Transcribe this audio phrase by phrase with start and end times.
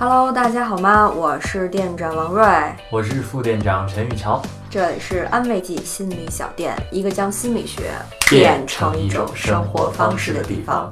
[0.00, 1.10] Hello，大家好吗？
[1.10, 2.42] 我是店长王瑞，
[2.90, 4.40] 我是副店长陈宇桥。
[4.70, 7.92] 这里是安慰剂心理小店，一个将心理学
[8.30, 10.90] 变成一种生活方式的地方。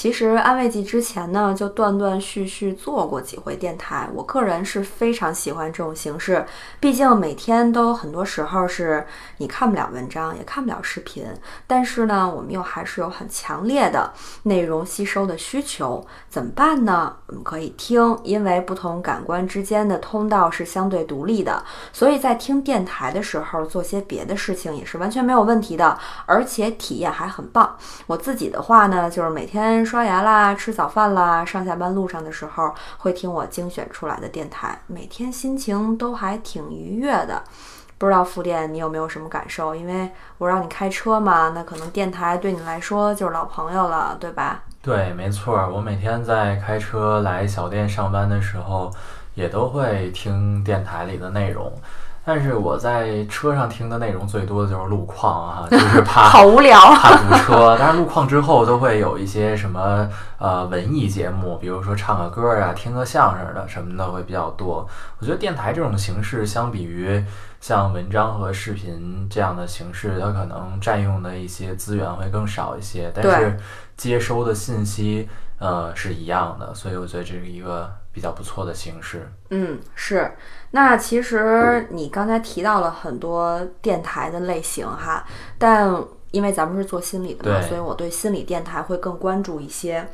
[0.00, 4.08] 其实安慰剂之前呢，就断断续续做过几回电台。
[4.14, 6.46] 我个人是非常喜欢这种形式，
[6.80, 11.26] 毕竟每天都很多时候是你看不了文章，也看不了视频，
[11.66, 14.10] 但是呢，我们又还是有很强烈的
[14.44, 16.02] 内容吸收的需求。
[16.30, 17.14] 怎么办呢？
[17.26, 27.76] 我们可以听，因为不同感官之间的通道是相对独立的，所以在听电台的时候做些别的事情也是完全没有问题的，而且体验还很棒。
[28.06, 29.84] 我自己的话呢，就是每天。
[29.90, 37.42] 刷牙啦，吃早饭啦，上下班路上的时候会听我精选出来的电台，每天心情都还挺愉悦的。
[37.98, 39.74] 不知道副店你有没有什么感受？
[39.74, 44.62] 因为我让你开车嘛，那可能电台对你来说就是老朋友了，对吧？
[44.80, 48.92] 对，没错，我每天在开车来小店上班的时候，
[49.34, 51.72] 也都会听电台里的内容。
[52.24, 57.76] 但是我在车上听的内容最多的就是路况啊， 就是怕 好无聊， 怕堵车。
[57.78, 64.86] 但是路况之后都会有一些什么呃文艺节目，比如说唱个歌啊、听个相声的什么的会比较多。
[65.18, 67.24] 我觉得电台这种形式相比于
[67.60, 73.58] 像文章和视频这样的形式，它可能占用的一些资源会更少一些，但是
[73.96, 75.28] 接收的信息
[75.60, 77.88] 呃是一样的，所以我觉得这是一个。
[78.12, 80.36] 比较不错的形式，嗯，是。
[80.72, 85.24] 那其实你刚才提到了很多电台的类型哈，
[85.58, 85.94] 但
[86.32, 90.08] 因为咱们是做心理的嘛，所以我对心理电台会更关注一些。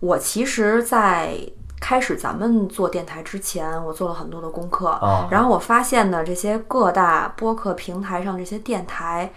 [0.00, 1.32] 我其实，在
[1.80, 4.98] 开始咱们做电台之前，我做了很多的功课，
[5.30, 9.32] 然后我发现呢，这些各大播客平台上这些电台，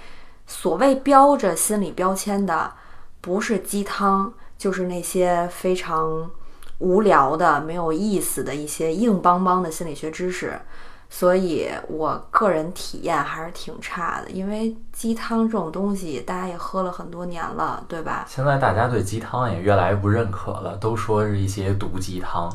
[0.48, 2.74] 所谓标着心理标签的，
[3.22, 6.30] 不是鸡汤，就是那些非常。
[6.84, 10.60] 无聊的、没有意思的一些硬邦邦的心理学知识，
[11.12, 14.32] 所以我个人体验还是挺差的。
[14.32, 18.26] 因为鸡汤这种东西，大家也喝了很多年了，对吧？
[18.28, 22.50] 现在大家对鸡汤也越来越不认可了，都说是一些毒鸡汤。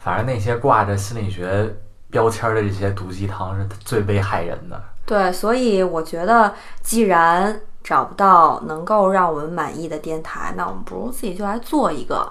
[0.00, 1.72] 反正那些挂着心理学
[2.10, 4.82] 标签的这些毒鸡汤是最危害人的。
[5.06, 6.52] 对，所以我觉得，
[6.82, 12.30] 既然找不到能够让我们满意的电台，那我们不如自己就来做一个。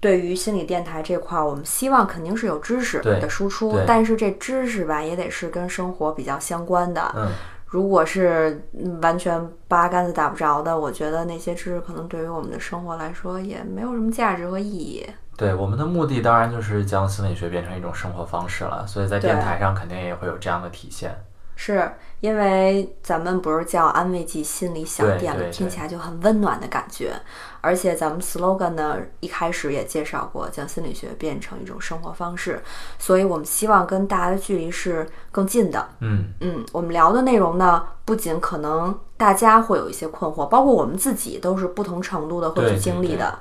[0.00, 7.12] 对于心理电台这块儿，我们希望肯定是有知识的输出，但是这知识吧也得是跟生活比较相关的。
[7.14, 7.28] 嗯，
[7.66, 8.66] 如果是
[9.02, 15.06] 完全八竿子打不着的，我觉得那些知识可能对于我们的生活来说也没有什么价值和意义。
[15.36, 21.14] 对，我们的目的当然就是将心理学变成一种生活方式了，所以在电台上肯定也会有这样的体现。
[21.58, 25.42] 是因为咱们不是叫安慰剂心理小店吗？
[25.50, 27.14] 听起来就很温暖的感觉。
[27.62, 32.62] 而且咱们 slogan 呢，一开始也介绍过，将心理学变成一种生活方式。
[32.98, 35.88] 所以我们希望跟大家的距离是更近的。
[36.00, 43.38] 嗯嗯，我们聊的内容呢，不仅可能大家会有一些困惑，包括我们自己都是不同程度的会去经历的。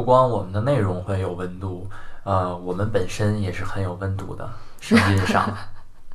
[0.00, 1.86] 不光我们的内容会有温度，
[2.24, 4.48] 呃，我们本身也是很有温度的，
[4.80, 5.54] 声音上。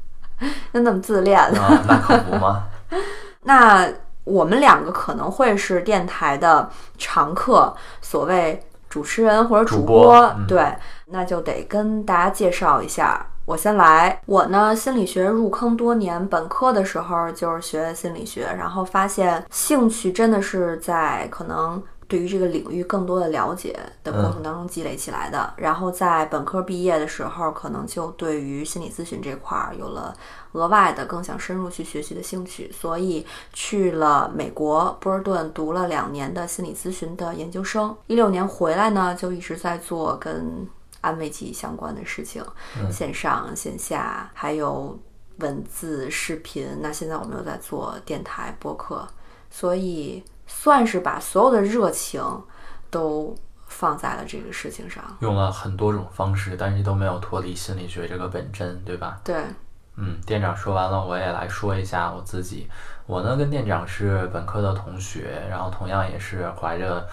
[0.73, 1.83] 那那么自恋啊？
[1.87, 2.63] 那可不吗？
[3.45, 3.87] 那
[4.23, 8.59] 我们两个可能会是电台的常客，所谓
[8.89, 10.33] 主持人或者主播。
[10.47, 10.75] 对，
[11.05, 13.23] 那就得跟大家介绍一下。
[13.45, 21.83] 我先来，我呢心理学入坑多年，本科的时候就是学心理学，然后发现兴趣真的是在可能。
[22.07, 30.15] 对于这个领域更多的了解的过程当中积累起来的，然后在本科毕业的时候，可能就对于心理咨询这块儿有了
[30.51, 37.95] 额外的更想深入去学习的兴趣，所以去了美国波尔顿读了两年的心理咨询的研究生。
[38.05, 40.67] 一六年回来呢，就一直在做跟
[41.01, 42.43] 安慰剂相关的事情，
[42.91, 44.95] 线上线下还有
[45.39, 46.67] 文字视频。
[46.81, 49.07] 那现在我们又在做电台播客，
[49.49, 50.23] 所以。
[50.47, 52.21] 算是把所有的热情
[52.89, 53.35] 都
[53.67, 59.19] 放在了这个事情上，用了很多种方式，但是都没有脱离心理学这个本真，对吧？
[59.23, 59.35] 对，
[59.97, 62.69] 嗯，店长说完了，我也来说一下我自己。
[63.05, 67.07] 我呢跟店长是本科的同学，然后同样也是怀着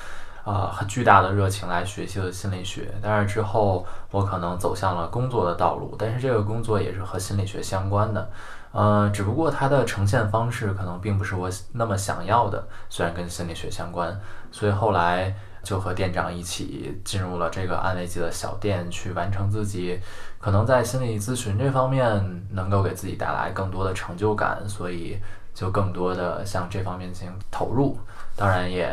[0.45, 2.93] 呃很巨大的热情来学习了心理学。
[3.03, 8.31] 但是之后我可能走向了工作的道路，但是这个工作也是和心理学相关的。
[8.73, 14.19] 呃，只不过它的呈现方式可能并不是我那么想要的，虽然跟心理学相关，
[14.51, 20.01] 所以后来就和店长一起进入了这个安慰剂的小店，去完成自己
[20.39, 25.19] 可能在心理咨询这方面能够给自己带来更多的成就感，所以
[25.53, 27.99] 就更多的向这方面进行投入。
[28.35, 28.91] 当然也，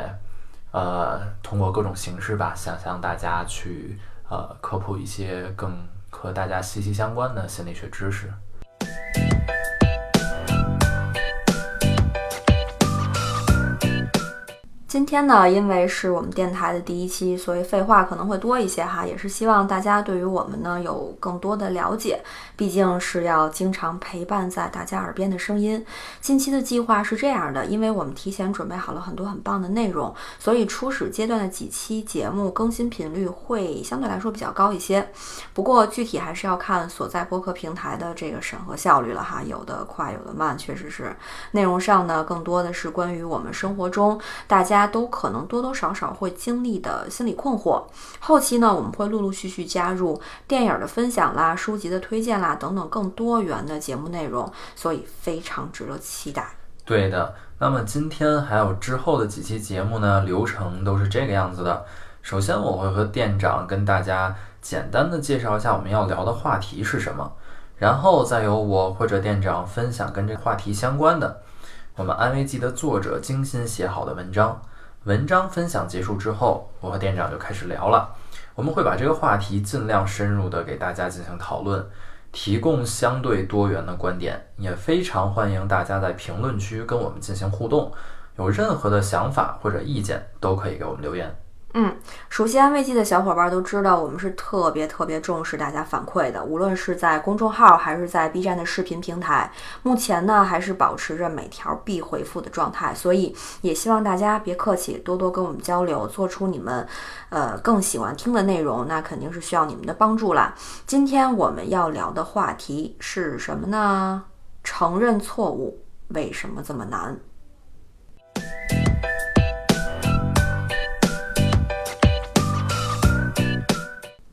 [0.71, 3.98] 呃，通过各种形式吧，想向大家去
[4.30, 5.75] 呃科普一些更
[6.10, 8.31] 和大家息息相关的心理学知识。
[14.89, 22.19] 今天呢，因为是我们电台的第一期，所以废话可能会多一些哈，也是希望大家对于我们呢有更多的了解。
[22.56, 25.86] 毕竟是要经常陪伴在大家耳边的声音。
[26.21, 35.07] 近期的计划是这样的，因为我们提前准备好了很多很棒的内容，所以初始阶段的几期节目更新频率会相对来说比较高一些。
[35.53, 41.15] 不过具体还是要看所在播客平台的这个审核效率了哈，有的快，有的慢，确实是。
[41.51, 44.79] 内容上呢，更多的是关于我们生活中大家。
[44.80, 47.84] 大家都可能多多少少会经历的心理困惑。
[48.22, 56.48] 后期呢，我们会陆陆续续加入电影的分享啦、书籍的推荐啦等等更多元的节目内容，所以非常值得期待。
[56.86, 61.84] 对的，那么今天还有之后的几期节目呢，流程都是这个样子的。
[62.22, 67.30] 首先，我会和店长跟大家简单的介绍一下我们要聊的话题是什么，
[67.76, 71.42] 然后再由我或者店长分享跟这个话题相关的
[72.00, 74.62] 我们安慰剂的作者精心写好的文章。
[75.04, 78.16] 文章分享结束之后，我和店长就开始聊了。
[78.56, 81.86] 我们会把这个话题尽量深入的给大家进行讨论，
[82.31, 87.92] 提供相对多元的观点，也非常欢迎大家在评论区跟我们进行互动。
[88.38, 91.36] 有任何的想法或者意见，都可以给我们留言。
[91.75, 91.95] 嗯，
[92.30, 99.51] 熟悉安慰剂的小伙伴都知道，我们是特别特别重视大家反馈的，无论是在公众号还是在 B 站的视频平台，
[99.83, 106.88] 目前呢还是保持着每条必回复的状态，所以也希望大家别客气，多多跟我们交流，做出你们
[107.30, 110.56] 呃更喜欢听的内容，那肯定是需要你们的帮助啦。
[110.88, 114.24] 今天我们要聊的话题是什么呢？
[114.63, 117.16] 承认错误为什么这么难？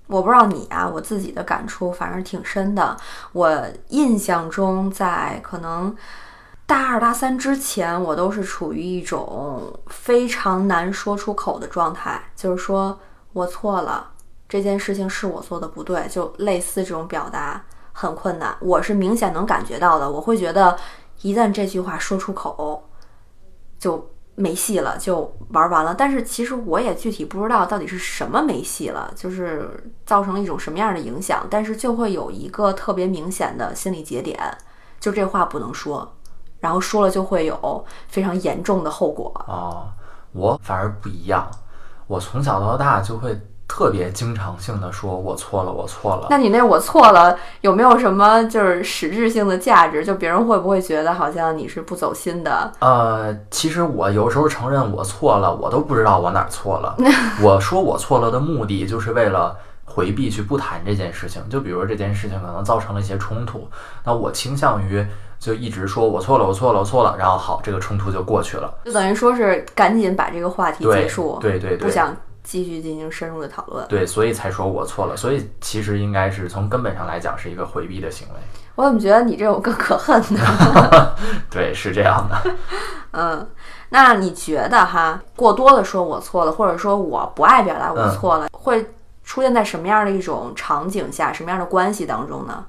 [0.09, 2.97] 我不知道你啊，我自己的感触反正挺深的。
[3.33, 5.95] 我印象中，在可能
[6.65, 12.99] 大二大三之前，我都是处于一种非常难说出口的状态，就是说
[13.33, 14.11] 我错了，
[14.49, 18.57] 这件事情是我做的不对，就类似这种表达很困难。
[18.61, 20.79] 我是明显能感觉到的，我会觉得
[21.23, 22.89] 一旦这句话说出口，
[23.79, 24.11] 就。
[24.37, 25.95] 没戏了，就玩完了。
[25.95, 29.69] 但是其实我也具体不知道到底是什么没戏了，就是
[30.05, 31.47] 造成了一种什么样的影响。
[31.51, 34.39] 但是就会有一个特别明显的心理节点，
[35.01, 36.17] 就这话不能说，
[36.61, 39.33] 然后说了就会有非常严重的后果。
[39.49, 39.89] 哦，
[40.33, 41.51] 我反而不一样，
[42.07, 43.37] 我从小到大就会。
[43.69, 46.29] 特别经常性的说“我错了，我错了”。
[46.31, 50.05] 那你那“我错了”有没有什么就是实质性的价值？
[50.05, 52.73] 就别人会不会觉得好像你是不走心的？
[52.79, 56.97] 呃，其实我有时候承认我错了，我都不知道我哪儿错了。
[57.43, 61.43] 我说我错了的目的就是为了回避去不谈这件事情。
[61.51, 63.69] 就比如这件事情可能造成了一些冲突，
[64.05, 65.05] 那我倾向于
[65.39, 68.73] 就一直说我错了，我错了，我错了，然后好，这个冲突就过去了。
[68.85, 72.17] 就等于说是赶紧把这个话题结束，对对对，不想。
[72.47, 75.17] 继续进行深入的讨论，对，所以才说我错了。
[75.17, 78.35] 所以其实应该是从根本上来讲是一个回避的行为。
[78.77, 80.41] 我怎么觉得你这种更可恨呢？
[81.51, 82.51] 对，是这样的。
[83.11, 83.51] 嗯，
[83.89, 92.65] 那你觉得哈，过多的说我错了，或者说我不爱表达我错了，会出现在什么样的一种场景下，什么样的关系当中呢？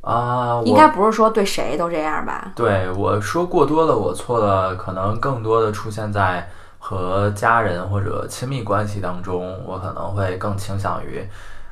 [0.00, 2.50] 啊，应该不是说对谁都这样吧？
[2.56, 6.48] 对，我说过多的我错了，可能更多的出现在。
[6.88, 11.28] 和家人或者亲密关系当中，我可能会更倾向于，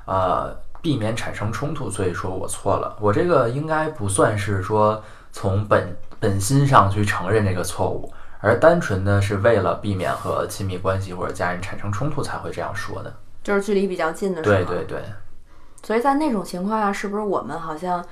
[0.06, 0.52] 呃，
[0.83, 2.97] 避免产生冲突，所以说我错了。
[3.00, 13.14] 我这个应该不算是说从本本心上去承认这个错误，而单纯的是为了避免和亲密关系或者家人产生冲突才会这样说的。
[13.44, 14.56] 就是距离比较近的时候。
[14.56, 15.00] 对对对。
[15.85, 18.04] 所以在那种情况下，是不是我们好像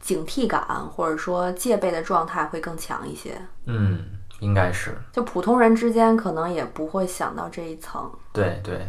[0.00, 3.36] 警惕感或者说戒备的状态会更强一些？
[3.64, 3.98] 嗯。
[4.40, 8.10] 应该是，就普通人之间可能也不会想到这一层。
[8.32, 8.86] 对对，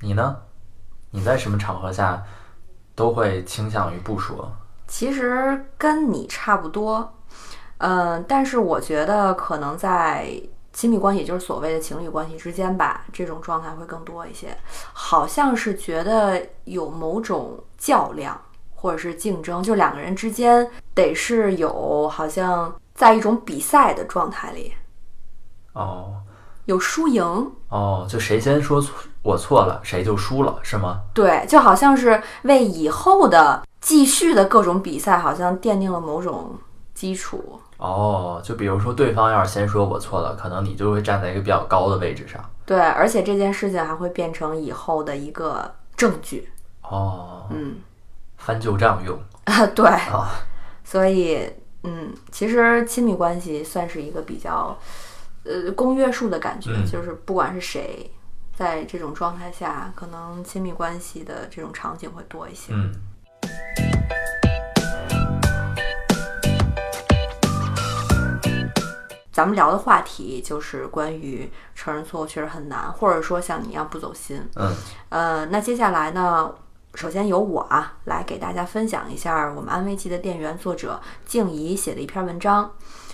[0.00, 0.36] 你呢？
[1.10, 2.22] 你在什么场合下
[2.94, 4.52] 都会倾向于不说？
[4.86, 7.14] 其实跟你差不多，
[7.78, 10.30] 嗯，但是我觉得可能在
[10.72, 14.56] 亲密关系，就是所谓的情侣关系之间吧，这种状态会更多一些。
[14.92, 18.38] 好像是觉得有某种较量
[18.74, 24.74] 或者是竞争，就两个人之间得是有好像在一种比赛的状态里。
[25.76, 26.14] 哦，
[26.64, 27.22] 有输赢。
[27.68, 31.02] 哦，就谁先说错我错了，谁就输了，是吗？
[31.12, 36.56] 对，就好像是为以后的继续的各种比赛，好像奠定了某种
[36.94, 37.60] 基础。
[37.76, 42.40] 哦，就比如说对方要是先说我错了，可能你就会站在一个比较高的位置上。
[42.64, 46.48] 对，而且这件事情还会变成以后的一个证据。
[46.82, 47.76] 哦，嗯，
[48.38, 50.30] 翻旧账用啊， 对，啊。
[50.84, 51.40] 所以，
[51.82, 54.76] 嗯，其实亲密关系算是一个比较，
[55.48, 58.10] 呃，公约数的感觉，嗯就是不管是谁，
[58.56, 62.72] 在这种状态下，可能亲密关系的这种场景会多一些。
[62.72, 62.92] 嗯，
[69.30, 74.42] 咱们聊的话题就是关于承认错误确实很难，或者说像你一样不走心。
[74.56, 74.74] 嗯，
[75.10, 76.52] 呃，那接下来呢，
[76.94, 82.68] 首先由我啊来给大家分享一下我们安慰剂的店员作者静怡写的一篇文章。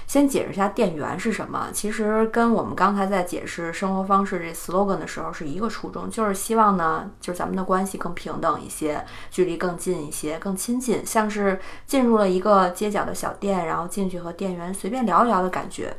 [0.07, 15.97] 先解释一下店员是什么，其实跟我们刚才在解释生活方式这 slogan 的时候是一个初衷，就是希望呢，就是咱们的关系更平等一些，距离更近一些，更亲近，像是进入了一个街角的小店，然后进去和店员随便聊一聊的感觉。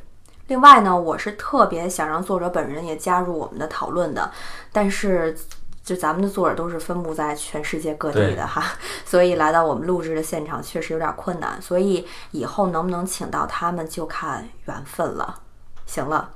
[0.48, 4.30] 另外呢，我是特别想让作者本人也加入我们的讨论的，
[4.74, 5.36] 但是
[5.84, 8.64] 就咱们的作者都是分布在全世界各地的哈，
[9.06, 15.42] 所以来到我们录制的现场确实有点困难，所以以后能不能请到他们就看缘分了。
[15.86, 16.32] 行了，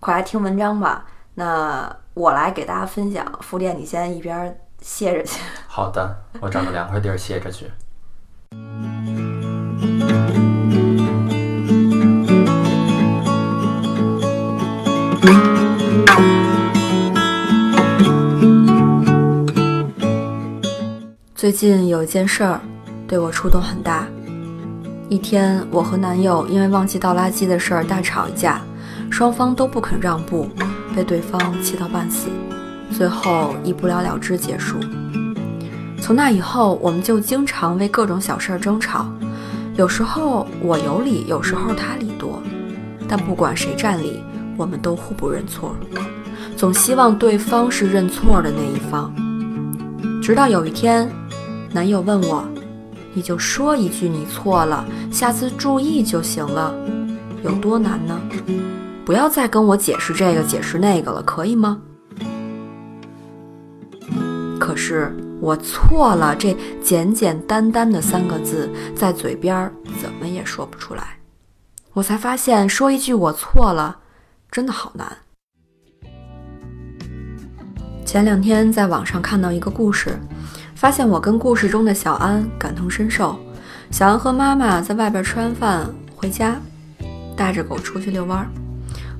[0.00, 1.06] 快来听文章吧。
[1.34, 5.40] 那我来给大家分享，副店你先一边歇着去。
[5.68, 7.70] 好的，我找个凉快地儿歇着去。
[21.38, 22.60] 最近有一件事儿
[23.06, 24.08] 对我触动很大。
[25.08, 28.60] 一天，我和男友因为忘记倒垃圾的事儿大吵一架，
[29.08, 30.48] 双方都不肯让步，
[30.96, 32.26] 被对方气到半死，
[32.90, 34.80] 最后以不了了之结束。
[36.02, 39.06] 从那以后，我们就经常为各种小事儿争吵，
[39.76, 42.42] 有时候我有理，有时候他理多，
[43.06, 44.24] 但不管谁占理，
[44.56, 45.76] 我们都互不认错，
[46.56, 49.14] 总希望对方是认错的那一方。
[50.20, 51.08] 直到有一天，
[51.70, 52.48] 男友问我
[53.12, 56.74] ：“你就说一句你错了，下次注意就行了，
[57.44, 58.18] 有多难呢？
[59.04, 61.80] 不要再跟我解释这个解释那个了，可以吗？”
[64.58, 71.18] 可是我错了这简简单单的三个字，在嘴边怎么也说不出来。
[71.92, 73.98] 我才发现，说一句我错了，
[74.50, 75.16] 真的好难。
[78.04, 80.18] 前两天在网上看到一个故事，
[80.78, 83.36] 发现我跟故事中的小安感同身受。
[83.90, 86.54] 小安和妈妈在外边吃完饭回家，
[87.36, 88.46] 带着狗出去遛弯儿。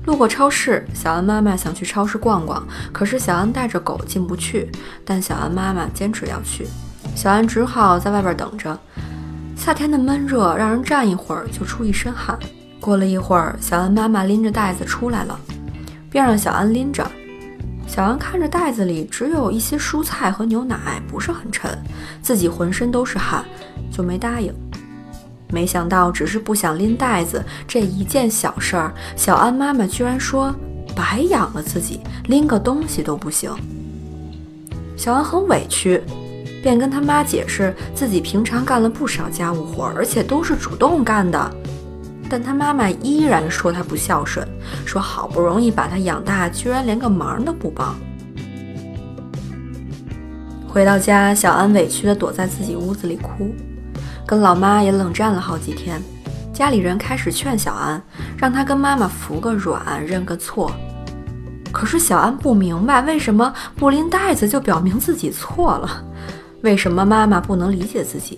[0.05, 4.71] 路过超市，小安妈妈想去超市逛逛，可是小安带着狗进不去，
[5.03, 6.65] 但小安妈妈坚持要去，
[7.13, 8.79] 小安只好在外边等着。
[9.57, 12.39] 夏天的闷热让人站一会儿就出一身汗。
[12.79, 15.37] 过了一会儿，小安妈妈拎着袋子出来了，
[16.09, 17.05] 便让小安拎着。
[17.89, 21.75] 小安看着袋子里只有一些蔬菜和牛奶，不是很沉，
[22.21, 23.43] 自己浑身都是汗，
[23.91, 24.53] 就没答应。
[25.51, 30.53] 没想到，只是不想拎袋子这一件小事儿，小安妈妈居然说
[30.95, 33.51] 白养了自己，拎个东西都不行。
[34.95, 35.99] 小安很委屈，
[36.61, 41.55] 便跟他妈解释自己平常干了不少家务活，而且都是主动干的。
[42.29, 44.47] 但他妈妈依然说他不孝顺，
[44.85, 47.95] 说好不容易把他养大，居然连个忙都不帮。
[50.67, 53.55] 回到家，小安委屈地躲在自己屋子里哭，
[54.27, 55.99] 跟老妈也冷战了好几天。
[56.53, 57.99] 家里人开始劝小安，
[58.37, 60.71] 让他跟妈妈服个软，认个错。
[61.71, 66.03] 可是小安不明白，为什么不拎袋子就表明自己错了？
[66.61, 68.37] 为什么妈妈不能理解自己？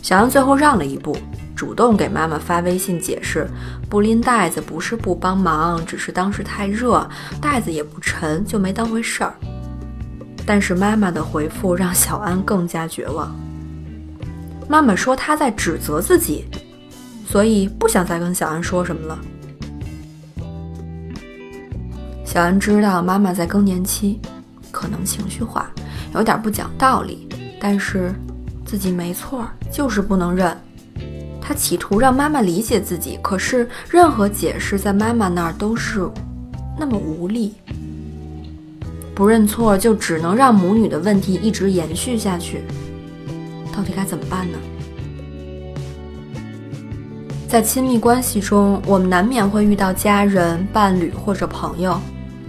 [0.00, 1.16] 小安最后让了一步。
[1.56, 3.48] 主动给妈妈发微信解释，
[3.88, 7.08] 不拎袋子不是不帮忙，只是当时太热，
[7.40, 9.34] 袋子也不沉，就没当回事儿。
[10.44, 13.34] 但是妈妈的回复让小安更加绝望。
[14.68, 16.44] 妈妈说她在指责自己，
[17.26, 19.18] 所以不想再跟小安说什么了。
[22.24, 24.20] 小安知道妈妈在更年期，
[24.70, 25.70] 可能情绪化，
[26.12, 27.26] 有点不讲道理，
[27.58, 28.12] 但是
[28.66, 30.54] 自己没错，就是不能认。
[31.46, 36.10] 他企图让妈妈理解自己，可是任何解释在妈妈那儿都是
[36.76, 37.54] 那么无力。
[39.14, 42.62] 不认错就只能让母女的问题一直延续下去，
[43.72, 44.58] 到底该怎么办呢？
[47.48, 51.96] 在亲密关系中，我们难免会遇到家人、伴侣或者朋友，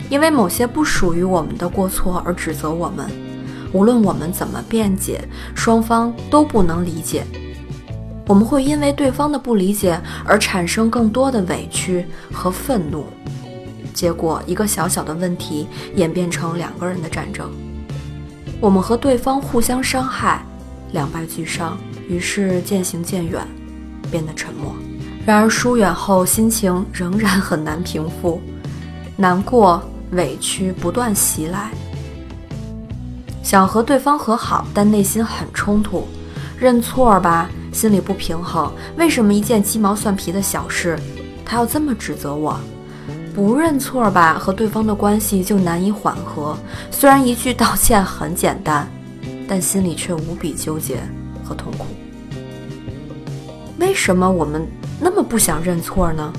[0.10, 3.06] 因为某些不属于我们的过错而指责我们。
[3.74, 5.24] 无论我们怎么辩解，
[5.54, 7.24] 双方都不能理解。
[8.28, 13.06] 我们会因为对方的不理解而产生更多的委屈和愤怒，
[13.94, 15.66] 结果一个小小的问题
[15.96, 17.50] 演变成两个人的战争。
[18.60, 20.44] 我们和对方互相伤害，
[20.92, 21.78] 两败俱伤，
[22.10, 23.48] 于是渐行渐远，
[24.12, 24.76] 变得沉默。
[25.26, 28.42] 然而疏远后，心情仍然很难平复，
[29.16, 29.82] 难过、
[30.12, 31.70] 委屈不断袭来。
[33.42, 36.06] 想和对方和好，但内心很冲突。
[36.60, 38.74] 认错吧，心里不平衡。
[38.96, 40.98] 为什么一件鸡毛蒜皮的小事，
[41.46, 42.60] 他要这么指责我？
[43.36, 46.58] 不认错吧，和对方的关系就难以缓和。
[46.90, 48.90] 虽然一句道歉很简单，
[49.48, 50.98] 但心里却无比纠结
[51.44, 51.86] 和痛苦。
[53.78, 54.68] 为什么我们？
[55.00, 56.34] 那么不想认错呢？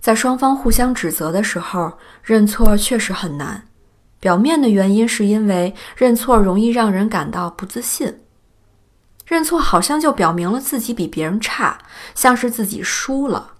[0.00, 1.92] 在双方互相指责的时候，
[2.24, 3.62] 认错确实很难。
[4.22, 8.20] 表面的原因是因为认错容易让人感到不自信，
[9.26, 11.76] 认错好像就表明了自己比别人差，
[12.14, 13.54] 像是自己输了。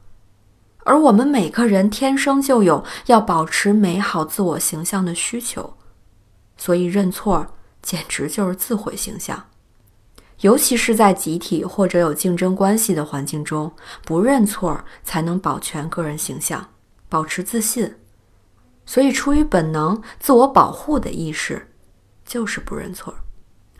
[0.84, 5.76] 而我们每个人天生就有要保持美好自我形象的需求。
[6.56, 7.44] 所以认错
[7.82, 9.48] 简直就是自毁形象，
[10.42, 13.72] 尤其是在集体或者有竞争关系的环境中，
[14.04, 16.68] 不认错才能保全个人形象，
[17.08, 17.96] 保持自信。
[18.92, 21.66] 所以出于本能、自我保护的意识，
[22.26, 23.14] 就是不认错。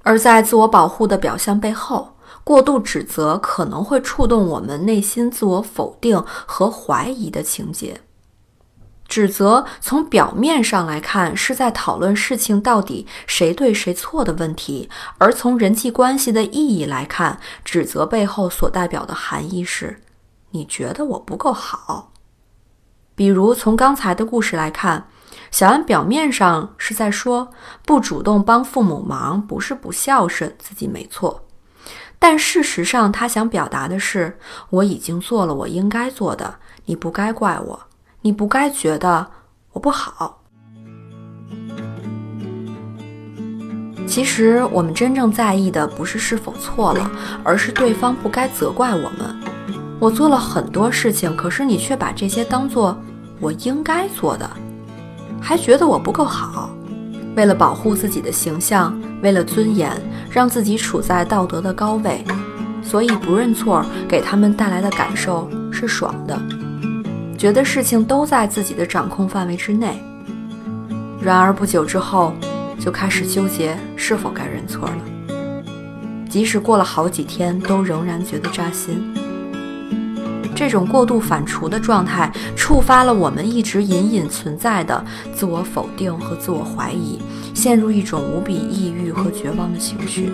[0.03, 8.01] 而在自我保护的表象背后，过度指责可能会触动我们内心自我否定和怀疑的情节。
[9.07, 14.89] 指责从表面上来看是在讨论事情到底谁对谁错的问题，
[15.19, 20.01] 而从人际关系的意义来看，指责背后所代表的含义是：
[20.53, 22.12] 你觉得我不够好。
[23.23, 25.07] 比如从刚才的故事来看，
[25.53, 27.53] 小安表面上是在说
[27.87, 31.45] 不主动帮父母忙不是不孝顺，自己没错，
[32.19, 34.37] 但事实上他想表达的是
[34.71, 37.81] 我已经做了我应该做的，你不该怪我。
[38.23, 39.25] 你不该觉得
[39.71, 40.43] 我不好。
[44.05, 47.09] 其实我们真正在意的不是是否错了，
[47.45, 49.41] 而是对方不该责怪我们。
[50.01, 53.01] 我做了很多事情，可是你却把这些当做
[53.43, 54.49] 我应该做的，
[55.41, 56.71] 还觉得我不够好。
[57.35, 59.91] 为了保护自己的形象，为了尊严，
[60.31, 62.25] 让自己处在道德的高位，
[62.85, 66.41] 所以不认错给他们带来的感受是爽的。
[67.37, 70.01] 觉得事情都在自己的掌控范围之内，
[71.21, 72.33] 然而不久之后，
[72.79, 74.99] 就开始纠结是否该认错了。
[76.31, 79.12] 即使过了好几天，都仍然觉得扎心。
[80.63, 87.21] 这种过度反刍的状态，触发了我们一直隐隐存在的自我否定和自我怀疑，
[87.53, 90.31] 陷入一种无比抑郁和绝望的情绪。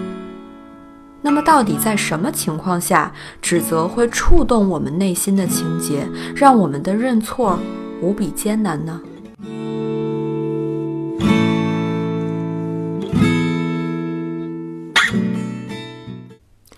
[1.22, 3.10] 那么，到底在什么情况下，
[3.40, 7.58] 指责会触动我们内心的情节，让我们的认错
[8.02, 9.00] 无比艰难呢？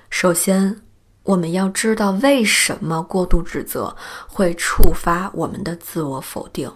[0.08, 0.76] 首先，
[1.22, 3.94] 我们要知道为什么过度指责
[4.26, 6.70] 会触发我们的自我否定。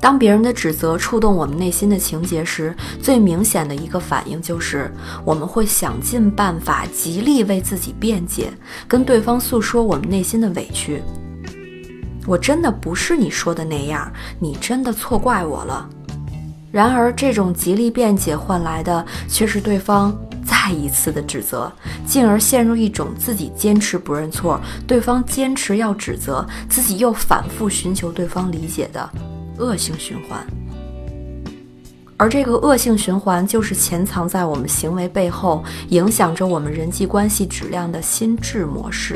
[0.00, 4.90] 当别人的指责触动我们内心的情节时，最明显的一个反应就是
[5.24, 8.52] 我们会想尽办法，极力为自己辩解，
[8.86, 11.02] 跟对方诉说我们内心的委屈。
[12.26, 15.88] 我真的不是你说的那样，你真的错怪我了。
[16.74, 20.12] 然而，这种极力辩解换来的却是对方
[20.44, 21.72] 再一次的指责，
[22.04, 29.08] 进而陷入一种自己坚持不认错，对方坚持要指责，自己又反复寻求对方理解的。
[29.58, 30.44] 恶性循环，
[32.16, 39.14] 而这个恶性循环就是潜藏在我们行为背后，影响着我们人际关系质量的心智模式，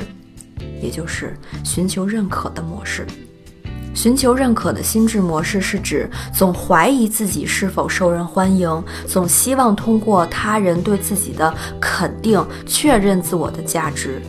[0.80, 3.04] 也就是寻求认可的模式。
[3.98, 14.22] 寻求认可的心智模式是指总怀疑自己是否受人欢迎，总希望通过他人对自己的肯定确认自我的价值。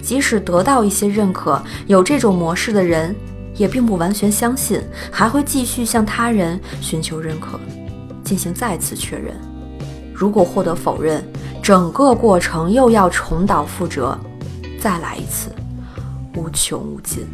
[0.00, 3.12] 即使得到一些认可，有这种模式的人。
[3.56, 7.58] 也并不完全相信，还会继续向他人寻求认可，
[8.22, 9.34] 进行再次确认。
[10.14, 11.20] 如果获得否认，
[11.60, 14.16] 整个过程又要重蹈覆辙，
[14.78, 15.50] 再来一次，
[16.36, 17.26] 无穷无尽。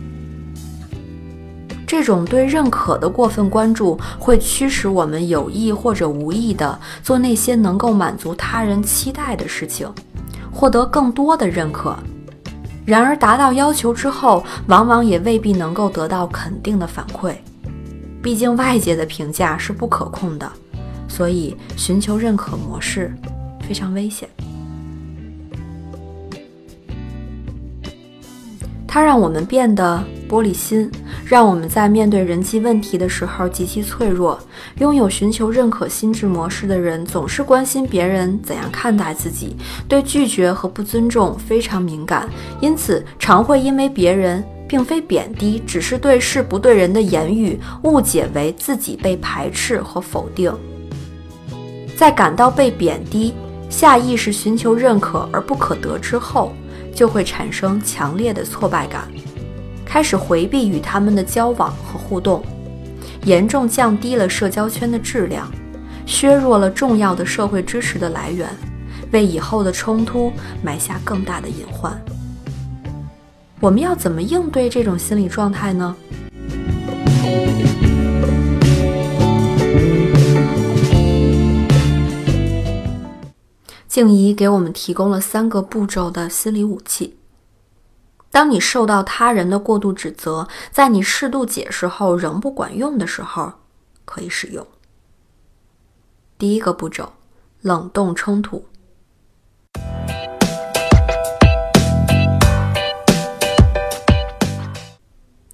[1.86, 9.88] 这种对认可的过分关注，会驱使我们有意或者无意的做那些能够满足他人期待的事情，
[10.52, 11.96] 获得更多的认可。
[12.84, 17.34] 然而，达到要求之后，往往也未必能够得到肯定的反馈。
[18.22, 20.50] 毕竟，外界的评价是不可控的，
[21.08, 23.14] 所以寻求认可模式
[23.66, 24.28] 非常危险。
[28.86, 30.90] 它让我们变得玻璃心，
[31.24, 34.38] 让我们在面对人际问题的时候极其脆弱。
[34.78, 39.56] 拥有寻求认可心智模式的人，总是关心别人怎样看待自己，
[39.88, 42.28] 对拒绝和不尊重非常敏感，
[42.60, 50.52] 因此常会因为别人并非贬低，只是对事不对人的言语误解为自己被排斥和否定。
[51.96, 53.34] 在感到被贬低、
[53.70, 56.52] 下意识寻求认可而不可得之后。
[56.94, 59.08] 就会产生强烈的挫败感，
[59.94, 62.42] 开始回避与他们的交往和互动，
[63.26, 65.48] 严重降低了社交圈的质量，
[66.04, 68.48] 削弱了重要的社会支持的来源，
[69.12, 70.32] 为以后的冲突
[70.64, 71.96] 埋下更大的隐患。
[73.60, 75.94] 我们要怎么应对这种心理状态呢？
[83.86, 87.14] 静怡给我们提供了三个步骤的心理武器。
[88.34, 93.52] 当你受到他人的过度指责，在你适度解释后仍不管用的时候，
[94.04, 94.66] 可以使用。
[96.36, 97.12] 第一个步骤：
[97.60, 98.66] 冷冻冲突。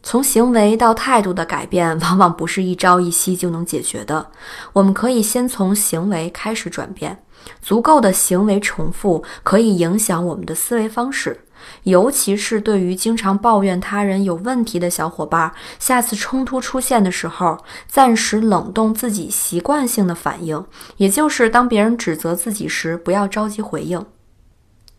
[0.02, 4.30] 从行为到态度的改变，往往不是一朝一夕就能解决的。
[4.72, 7.22] 我们可以先从行为开始转变。
[7.60, 11.44] 足够的行为重复可以影响我们的思维方式，
[11.84, 20.64] 尤其是对于经常抱怨他人有问题的小伙伴，下次冲突出现的时候，暂时冷冻自己习惯性的反应，
[20.96, 24.04] 也就是当别人指责自己时，不要着急回应，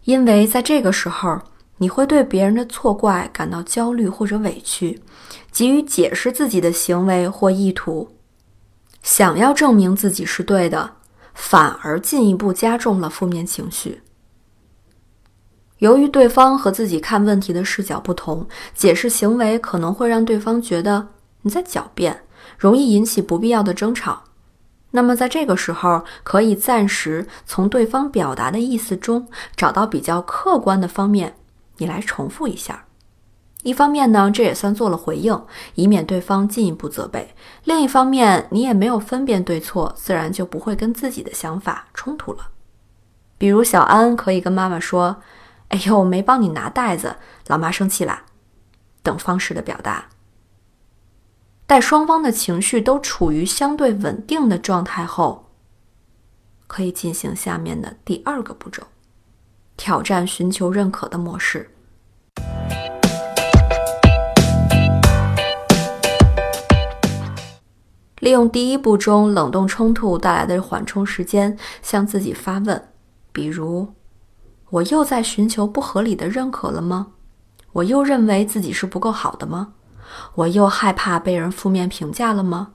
[0.06, 1.39] 因为在这个时候，
[1.78, 5.02] 你会对别人的错怪感到焦虑或者委屈，
[5.52, 8.10] 急于解释自己的行为或意图，
[9.04, 10.91] 想要证明自己是对的。
[11.34, 14.02] 反而进一步加重了负面情绪。
[15.81, 21.07] 由于对方和自己看问题的视角不同，解释行为可能会让对方觉得
[21.41, 22.21] 你在狡辩，
[22.55, 24.21] 容易引起不必要的争吵。
[24.91, 31.35] 那么在这个时候，可以暂时从对方表达的意思中找到比较客观的方面，
[31.77, 32.85] 你来重复一下。
[33.63, 35.41] 一方面呢，这也算做了回应，
[35.73, 42.49] 以免对方进一步责备；另一方面，你也没有分辨对错，自然就不会跟自己的想法冲突了。
[43.39, 45.17] 比如小安可以跟妈妈说
[45.71, 47.15] ：“哎呦，没帮你拿袋子，
[47.47, 48.25] 老妈生气啦。”
[49.01, 50.10] 等方式的表达。
[51.65, 55.49] 待双方的情绪都处于相对稳定的状态后，
[56.67, 58.84] 可以进行下面的第二个步骤：
[59.77, 61.71] 挑战寻求认可的模式。
[68.19, 72.89] 利用第一步中冷冻冲突带来的缓冲时间，向自己发问，
[73.31, 73.93] 比如
[74.71, 77.07] ：“我又在寻求不合理的认可了吗？
[77.73, 79.73] 我又认为自己是不够好的吗？
[80.36, 82.71] 我又害怕被人负面评价了吗？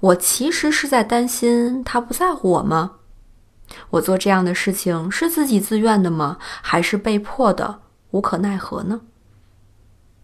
[0.00, 2.92] 我其实是在担心他不在乎我吗？
[3.90, 6.38] 我做这样的事情是自己自愿的吗？
[6.62, 7.80] 还是被迫的
[8.10, 9.00] 无可奈何呢？”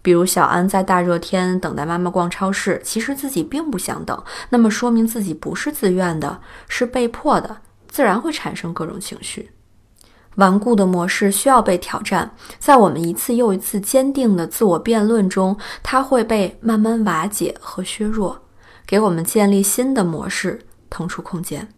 [0.03, 9.53] 比如小安在大热天等待妈妈逛超市，其实自己并不想等，那么说明自己不是自愿的，是被迫的，自然会产生各种情绪。
[10.37, 18.39] 顽固的模式需要被挑战，在我们一次又一次坚定的自我辩论中，它会被慢慢瓦解和削弱，
[18.87, 21.69] 给我们建立新的模式腾出空间，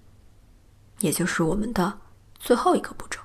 [1.00, 1.92] 也就是我们的
[2.38, 3.18] 最后一个步骤。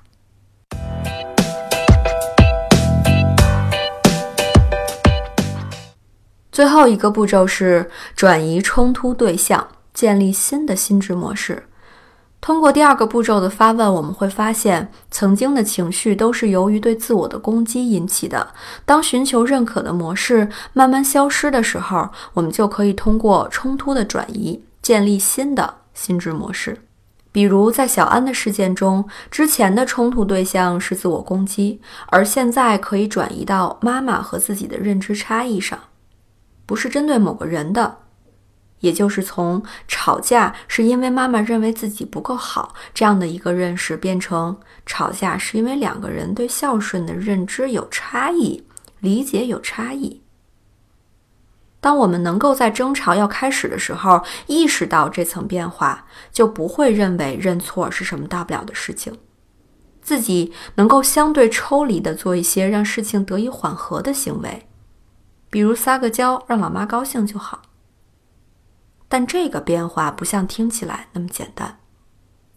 [6.51, 11.63] 最后一个步骤是转移冲突对象，建立新的心智模式。
[12.41, 18.53] 通过第二个步骤的发问，我们会发现，曾经的情绪都是由于对自我的攻击引起的。
[18.85, 26.77] 当寻求认可的模式慢慢消失的时候，我们就可以通过冲突的转移，建立新的心智模式。
[27.31, 35.77] 比如在小安的事件中，之前的冲突对象是自我攻击，而现在可以转移到妈妈和自己的认知差异上。
[36.65, 37.97] 不是针对某个人的，
[38.79, 48.63] 也就是从吵架是因为妈妈认为自己不够好这样的一个认识，变成吵架是因为两个人对孝顺的认知有差异，
[48.99, 50.21] 理解有差异。
[51.81, 59.17] 当我们能够在争吵要开始的时候意识到这层变化，就不会认为认错是什么大不了的事情，
[60.01, 64.67] 自己能够相对抽离的做一些让事情得以缓和的行为，
[65.49, 67.61] 比如撒个娇让老妈高兴就好。
[69.11, 71.79] 但这个变化不像听起来那么简单，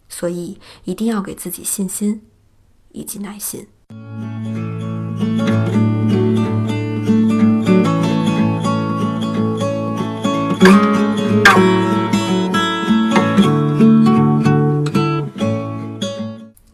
[0.07, 2.21] 所以一定要给自己信心
[2.89, 3.67] 以及耐心。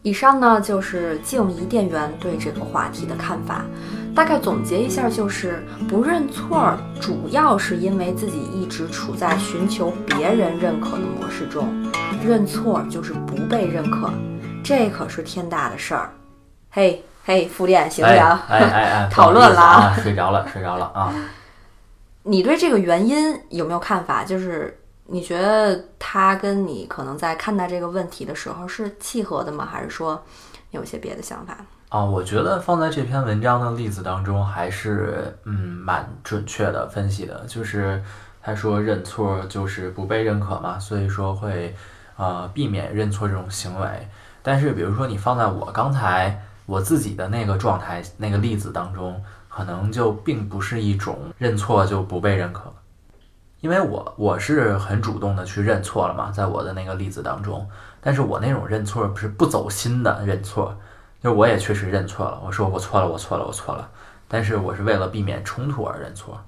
[0.02, 3.64] 以上呢就是静怡店员对这个话题的看法。
[4.14, 11.68] 大概总结一下，就是不认错，主要是因为自己一直处在寻求别人认可的模式中。
[12.22, 14.10] 认错就是不被认可，
[14.62, 16.12] 这可是天大的事儿。
[16.70, 18.20] 嘿嘿，副店行不行？
[18.20, 21.14] 哎哎哎， 讨论了啊，睡着了，睡着了啊。
[22.24, 24.22] 你对这个原因有没有看法？
[24.22, 29.66] 就是你觉得他跟你可能在看待这个问题的时候是契合的吗？
[29.70, 30.22] 还是说
[30.72, 31.56] 有些别的想法？
[31.90, 37.44] 啊，我觉得放在这篇文章的例子当中，还是嗯蛮准确的分析的。
[37.48, 38.00] 就是
[38.40, 41.74] 他说认错就是不被认可嘛，所以说会
[42.16, 44.08] 呃避免认错这种行为。
[44.40, 52.72] 但是比如说你放在我刚才我自己的那个状态那个例子当中，可能就并不是一种认错就不被认可，
[53.58, 57.68] 因为我我是很主动的去认错了嘛，在我的那个例子当中，
[58.00, 60.72] 但是我那种认错是不走心的认错。
[61.22, 63.88] 就我也确实认错了，我说我错了，我错了，我错了。
[64.26, 66.40] 但是我是为了避免冲突而认错，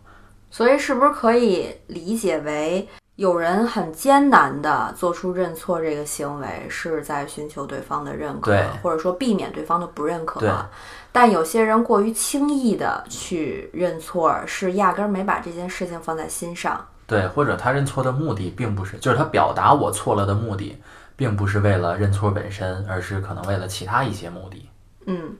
[0.50, 10.40] 所以是不是可以理解为有人很艰难的做出认错这个行为，是在寻求对方的认可，或者说避免对方的不认可？
[11.10, 16.86] 但有些人过于轻易的去认错，是压根儿没把这件事情放在心上。
[17.06, 20.80] 对，或者他认错的目的并不是，就是他表达我错了的目的。
[21.22, 24.68] 并不是为了认错本身，而是可能为了其他一些目的。
[25.06, 25.36] 嗯，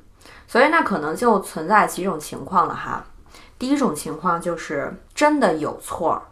[0.47, 3.05] 所以那可能就存在几种情况了哈。
[3.59, 6.23] 第一种情况就是真的有错，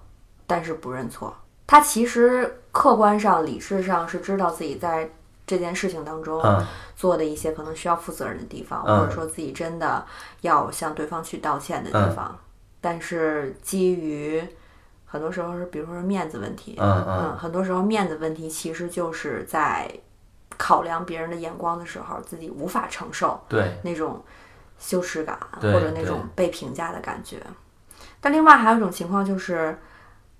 [0.46, 1.34] 但是不认错。
[1.66, 5.10] 他其实客观上、理智上是知道自己在
[5.44, 6.40] 这件事情当中
[6.94, 10.06] 做的一些可能需要负责任的地方，或者说自己真的
[10.42, 12.38] 要向对方去道歉的地方，
[12.80, 14.48] 但是基于。
[15.11, 19.90] 很多时候是，比如说面子问题，嗯嗯，很多时候面子问题其实就是在
[20.57, 24.23] 考量别人的眼光的时候，自己无法承受对那种
[24.79, 27.38] 羞耻感或者那种被评价的感觉。
[28.20, 29.77] 但另外还有一种情况就是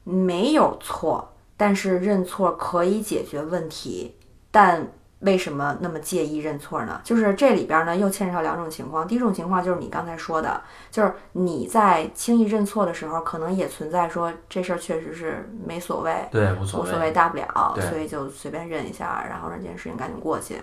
[0.05, 4.17] 没有错，但是认错可以解决问题，
[4.51, 4.87] 但。
[5.21, 6.99] 为什么那么介意认错呢？
[7.05, 9.07] 就是这里边呢又牵扯到两种情况。
[9.07, 20.57] 第一种情况就是你刚才说的，就是你在轻易认错的时候，可能也存在说这事儿确实是没所谓，对，无所谓，大不了，所以就随便认一下，然后让这件事情赶紧过去。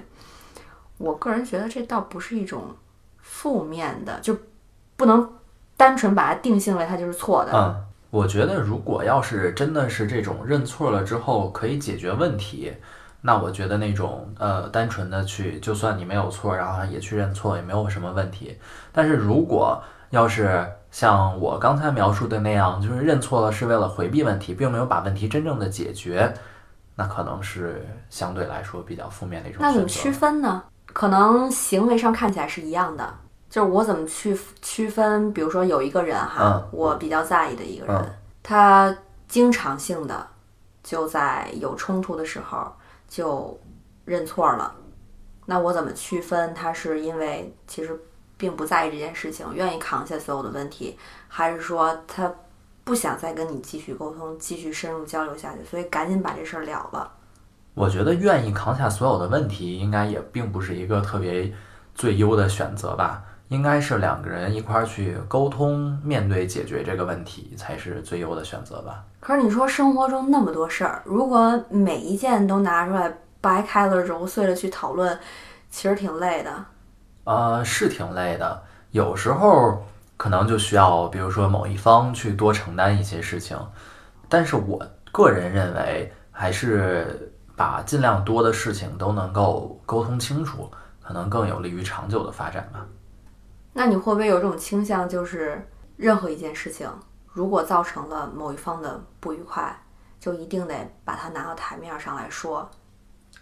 [0.97, 2.75] 我个人觉得这倒不是一种
[3.19, 4.35] 负面的，就
[4.95, 5.35] 不能
[5.75, 7.51] 单纯把它定性为它就是错的。
[7.53, 12.73] 嗯，我觉得如果要是真的是这种认错了之后可以解决问题。
[13.21, 18.57] 那我觉得那种呃，单纯的去，就算你没有错，然后也去认错，也没有什么问题。
[18.93, 26.33] 但是如果要是像我刚才描述的那样，就是认错了是为了回避问题，并没有把问题真正的解决，
[26.95, 29.61] 那可能是相对来说比较负面的一种。
[29.61, 30.63] 那怎么区分呢？
[30.93, 33.13] 可能行为上看起来是一样的，
[33.49, 35.33] 就是我怎么去区分？
[35.33, 38.95] 比如说有一个人哈，我比较在意的一个人，他
[39.27, 40.25] 经常性的
[40.83, 42.71] 就在有冲突的时候。
[43.07, 43.59] 就
[44.05, 44.73] 认错了，
[45.45, 47.99] 那我怎么区分他是因为其实
[48.37, 52.31] 并不在意这件事情，愿意扛下所有的问题，还是说他
[52.83, 57.11] 不想再跟你继续沟通、继续深入交流下去，所以赶紧把这事儿了了？
[57.73, 61.53] 我觉得愿意扛下所有的问题，应该也并不是一个特别
[61.93, 63.23] 最优的选择吧？
[63.49, 69.03] 应该是两个人一块儿去沟通、面对、解决这个问题，才是最优的选择吧。
[69.19, 75.17] 可是你说生活中那么多事儿，如果每一件都拿出来掰开了揉碎了去讨论，
[75.69, 76.65] 其实挺累的。
[77.23, 78.63] 呃，是挺累的。
[78.91, 79.85] 有时候
[80.17, 83.57] 可能就需要，比如说某一方去多承担一些事情。
[84.29, 90.69] 但是我个人认为，还是把尽量多的事情都能够沟通清楚，
[91.01, 92.85] 可能更有利于长久的发展吧。
[93.77, 95.63] 那你会不会有这种倾向，就是
[95.97, 96.89] 任何一件事情，
[97.31, 99.71] 如果造成了某一方的不愉快，
[100.19, 100.73] 就一定得
[101.05, 102.67] 把它拿到台面上来说？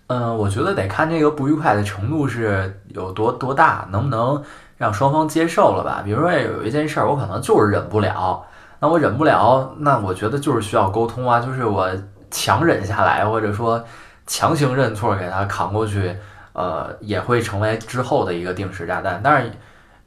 [0.08, 4.44] 嗯，我觉得得看这个不愉快的程度是有多多大，能不能
[4.76, 6.02] 让双方接受了吧？
[6.04, 8.46] 比如说有一件事儿，我可能就是忍不了，
[8.82, 11.90] 那我忍不了，那我觉得就是需要沟通啊，就是我
[12.30, 13.82] 强忍下来，或者说
[14.28, 16.14] 强行认错给他扛过去，
[16.52, 19.22] 呃，也会成为之后的一个定时炸弹。
[19.24, 19.52] 但是，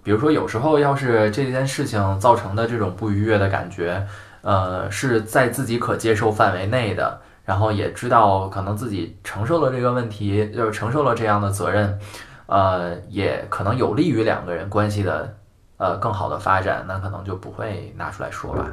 [0.03, 4.07] 比如说有时候要是这件事情造成的这种不愉悦的感觉，
[4.43, 11.99] 呃，是在自己可接受范围内的，然后也知道可能自己承受了这个问题，就是承受了这样的责任，
[12.47, 15.37] 呃，也可能有利于两个人关系的
[15.77, 18.71] 呃更好的发展，那可能就不会拿出来说吧。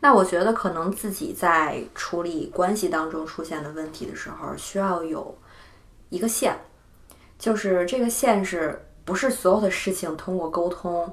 [0.00, 5.38] 那我觉得可能自己在处理关系当中出现的问题的时候，需要有
[6.08, 6.58] 一个线，
[7.38, 11.10] 就是这个线是不是所有的事情通过沟通，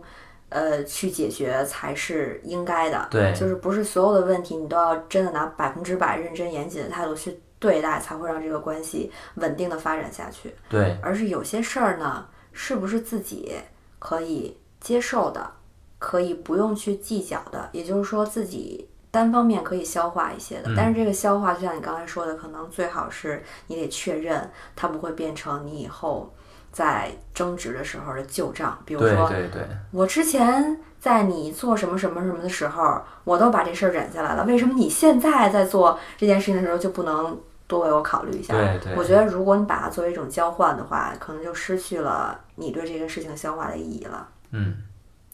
[0.49, 3.07] 呃，去解决才是应该的？
[3.09, 10.53] 对就是不是所有的问题你都要真的拿百分之百认真严谨的态度去对待，才会让这个关系稳定的发展下去。
[10.67, 13.53] 对，而是有些事儿呢，是不是自己
[13.97, 15.49] 可以接受的，
[15.97, 20.73] 可以不用去计较的，也就是说自己单方面可以消化一些的。
[20.75, 26.31] 但是这个消化，就像你刚才说的，可能最好是你得确认它不会变成你以后
[26.75, 28.77] 在争执的时候的旧账。
[28.83, 38.53] 比如说，对对，我之前在你做什么什么什么的时候，我都把这事儿忍下来了，为什么你现在在做这件事情的时候就不能多为我考虑一下？
[38.53, 44.27] 对对我觉得如果你把它作为一种交换的话，可能就失去了你对这个事情消化的意义了。
[44.51, 44.75] 嗯，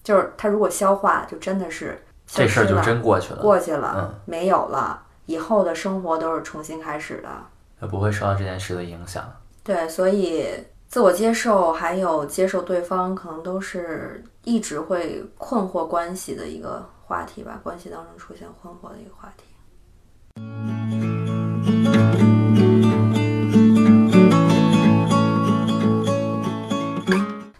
[0.04, 7.30] 就是它如果消化，就真的是这事儿就真过去了，过去了，嗯没有了，以后的生活都是重新开始的。
[7.82, 9.24] 就不会受到这件事的影响。
[9.64, 10.48] 对，所以
[10.92, 19.46] 自我接受还有接受对方，可能都是一直会困惑关系的一个话题吧，关系当中出现困惑的一个话题。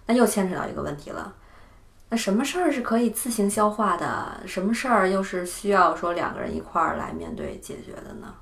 [0.06, 1.34] 那又牵扯到一个问题了，
[2.10, 4.42] 那什么事儿是可以自行消化的？
[4.46, 8.36] 什么事儿又是需要说两个人一块儿来面对解决的呢？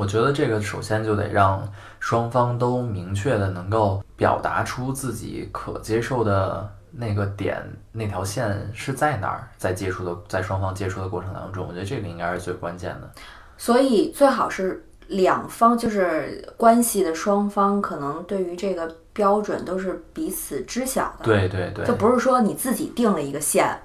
[0.00, 1.62] 我觉得这个首先就得让
[1.98, 13.10] 双方都明确的能够表达出自己可接受的那个点，那条线是在哪儿，在接触的在双方接触的过程当中，我觉得这个应该是最关键的。
[13.58, 23.78] 所以最好是两方，就是关系的双方，可能对于这个标准都是彼此知晓的。，对对对就不是说你自己定了一个线，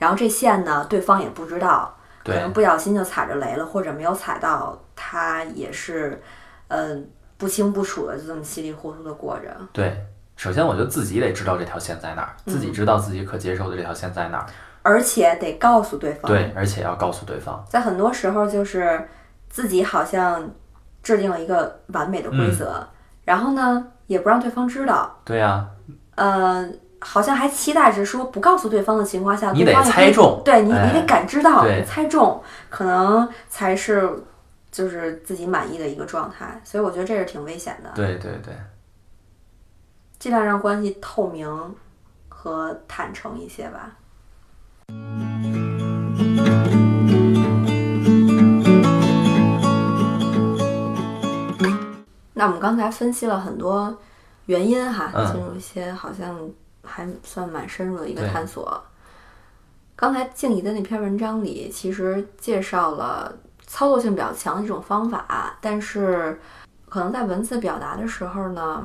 [0.00, 6.20] 然后这线呢对方也不知道，可能不小心就踩着雷了，或者没有踩到，他也是，
[6.68, 7.08] 嗯、
[7.38, 9.56] 不清不楚的就这么稀里糊涂的过着。
[9.72, 9.98] 对，
[10.36, 14.46] 首先我觉得自己得知道这条线在哪儿，自己知道自己可接受的这条线在哪儿。
[14.82, 16.30] 而且得告诉对方。
[16.30, 17.64] 对，而且要告诉对方。
[17.66, 19.08] 在很多时候就是
[19.48, 20.50] 自己好像
[21.02, 22.86] 制定了一个完美的规则，
[23.24, 25.66] 然后呢也不让对方知道，对呀、
[26.16, 26.68] 呃，
[27.00, 34.08] 好像还期待着说不告诉对方的情况下，你得对方猜中对你哎你得感知到，对猜中，可能才是
[34.70, 38.54] 就是自己满意的一个状态，所以我觉得这是挺危险的，对对对，
[40.18, 41.74] 尽量让关系透明
[42.28, 43.96] 和坦诚一些吧。
[52.32, 53.94] 那我们刚才分析了很多
[54.46, 56.48] 原因哈，嗯进入一些好像
[56.82, 58.82] 还算蛮深入的一个探索。
[59.94, 63.30] 刚才静怡的那篇文章里，其实介绍了
[63.72, 66.36] 操作性比较强的一种方法，但是
[66.88, 68.84] 可能在文字表达的时候呢，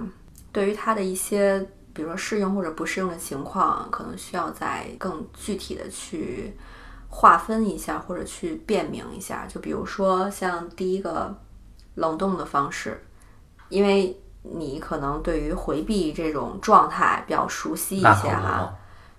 [0.51, 1.59] 对于它的一些，
[1.91, 6.55] 比如说适用或者不适用的情况，可能需要再更具体的去
[7.09, 9.47] 划分一下，或者去辨明一下。
[9.47, 11.35] 就比如说像第一个
[11.95, 13.03] 冷冻的方式，
[13.69, 18.69] 因为你可能对于回避这种状态比较熟悉一些哈，嘛。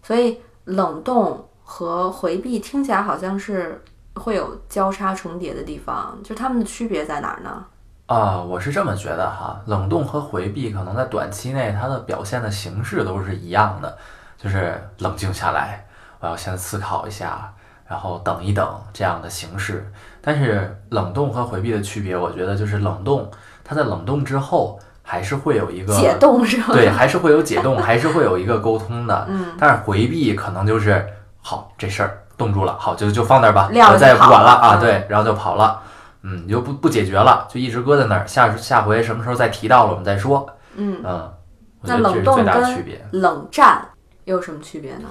[0.01, 3.83] 所以冷冻和回避听起来好像是
[4.17, 7.65] 会有交叉重叠的地方，就是它们的区别在哪儿呢？
[8.07, 13.99] 啊，我是这么觉得哈，冷冻和回避可能在短期内它的表现的形式都是一样的，
[14.39, 15.85] 就是冷静下来，
[16.21, 17.53] 我要先思考一下，
[17.89, 19.91] 然后等一等这样的形式。
[20.21, 23.29] 但是冷冻和回避的区别，我觉得就是冷冻，
[23.65, 26.69] 它在冷冻之后还是会有一个解冻是吧？
[26.73, 29.27] 对，还是会有解冻，还是会有一个沟通的。
[29.29, 31.05] 嗯，但是回避可能就是
[31.43, 35.81] 好，这事儿冻住了，好就就放那儿吧，我再也不管了啊，嗯对，然后就跑了，
[36.23, 41.33] 嗯，你就不不解决了，就一直搁在那儿，下下回什么时候再提到了我们再说，嗯，嗯，
[41.81, 43.07] 我那觉得这是最冷冻跟大的区别。
[43.13, 43.89] 冷战
[44.25, 45.09] 又有什么区别呢？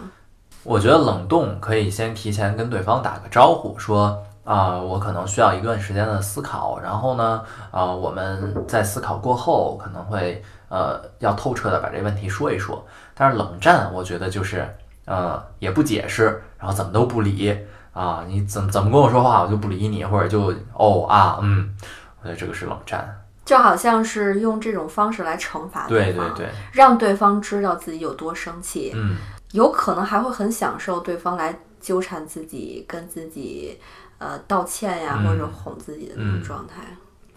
[0.64, 12.86] 我觉得冷冻可以先提前跟对方打个招呼，说啊、我可能需要一段时间的思考，然后呢，啊、我们在思考过后可能会呃要透彻的把这问题说一说。
[13.16, 14.68] 但是冷战，我觉得就是
[15.06, 17.58] 呃也不解释，然后怎么都不理
[17.94, 21.74] 啊，你怎么怎么跟我说话，我就不理你，或者就哦啊嗯，
[22.22, 23.22] 我觉得这个是冷战。
[23.46, 29.18] 就好像是用这种方式来惩罚方，对对对，让对方知道自己有多生气，嗯，
[29.52, 33.80] 有可能还会很享受对方来纠缠自己，跟自己
[34.18, 36.82] 呃道歉呀，嗯或者哄自己的那种嗯状态。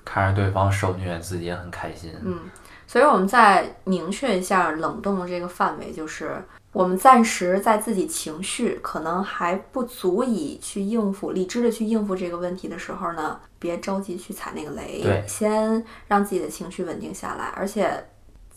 [0.03, 2.11] 看着对方受虐，自己也很开心。
[2.25, 2.39] 嗯，
[2.87, 6.43] 所以我们再明确一下冷冻的这个范围，就是
[6.73, 18.05] 我们暂时在自己情绪可能还不足以去应付、理智的去应付这个问题的时候呢，别着急去踩那个雷，先让自己的情绪稳定下来，而且。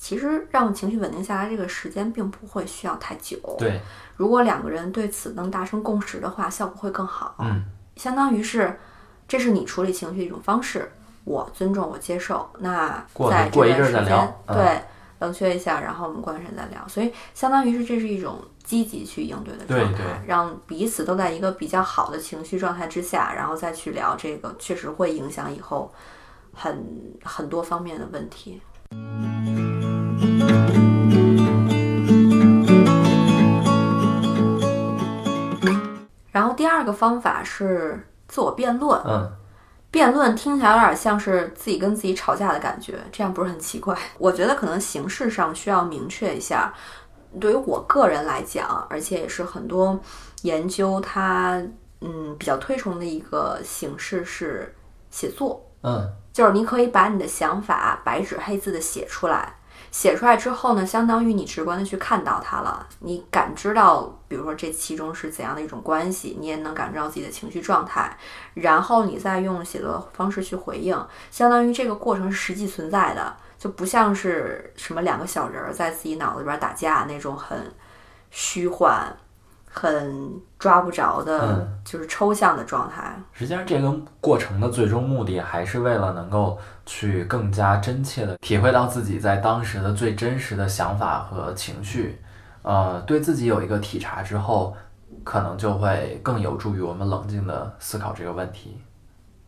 [0.03, 3.37] 其实让情绪稳定下来，这个时间并不会需要太久。
[3.59, 3.79] 对，
[4.15, 7.35] 如果两个人对此能达成共识的话，效果会更好。
[7.37, 7.63] 嗯，
[7.97, 8.79] 相当于是，
[9.27, 10.91] 这是你处理情绪的一种方式，
[11.23, 12.49] 我尊重，我接受。
[12.57, 14.81] 那过在这过一段时间阵再聊，嗯对，
[15.21, 16.85] 冷却一下，然后我们过段时间再聊。
[16.87, 25.93] 所以，相当于是这是一种积极去应对的状态，对对让彼此都在一个比较好的情绪状态之下，然后再去聊这个，确实会影响以后
[26.53, 26.85] 很
[27.23, 28.61] 很多方面的问题。
[36.31, 39.31] 然后第二个方法是自我辩论，嗯，
[39.91, 43.95] 辩论听起来有点像是自己跟自己吵架的感觉，这样不是很奇怪？
[44.17, 46.73] 我觉得可能形式上需要明确一下。
[47.39, 49.99] 对于我个人来讲，而且也是很多
[50.41, 51.61] 研究它
[51.99, 54.73] 嗯比较推崇的一个形式是
[55.09, 59.53] 写作，嗯，就是你可以把你的想法白纸黑字的写出来。
[59.91, 68.17] 写出来之后呢，相当于你直观的去看到它了，你感知到，比如说这其中是怎样的一种关系，你也能感知到自己的情绪状态，
[68.53, 70.97] 然后你再用写作方式去回应，
[71.29, 77.71] 相当于这个过程是实际存在的，就不像是什么两个小人在自己脑子里边打架那种很
[78.29, 79.13] 虚幻、
[79.73, 83.17] 很抓不着的，嗯就是抽象的状态。
[83.31, 92.19] 实际上这个过程的最终目的还是为了能够去更加真切的体会到自己在当时的最真实的想法和情绪，
[92.63, 94.75] 呃，对自己有一个体察之后，
[95.23, 98.77] 可能就会更有助于我们冷静的思考这个问题。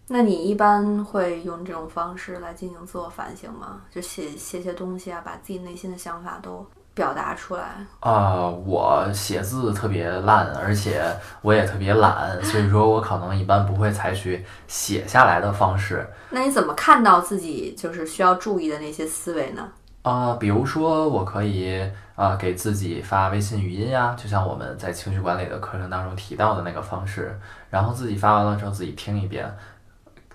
[0.08, 3.82] 那你一般会用这种方式来进行自我反省吗？
[3.90, 7.64] 就写写些东西啊，把自己内心的想法都表达出来。
[8.00, 11.04] 啊、我写字特别烂，而且
[11.41, 16.08] 我也特别懒，所以说我可能一般不会采取写下来的方式。
[16.30, 19.68] 那你怎么看到自己就是需要注意的那些思维呢？
[20.04, 21.82] 啊、比如说我可以
[22.16, 27.39] 啊、给自己发微信语音呀，就像我们在情绪管理的课程当中提到的那个方式，
[27.70, 29.52] 然后自己发完了之后自己听一遍，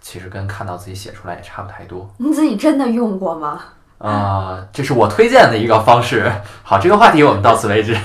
[0.00, 2.08] 其实跟看到自己写出来也差不太多。
[2.18, 3.62] 你自己真的用过吗？
[3.98, 6.32] 啊、这是我推荐的一个方式。
[6.62, 7.96] 好，这个话题我们到此为止。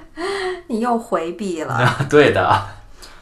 [0.68, 1.96] 你又回避了。
[2.10, 2.62] 对的，